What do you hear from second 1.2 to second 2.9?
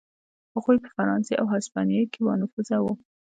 او هسپانیې کې بانفوذه و.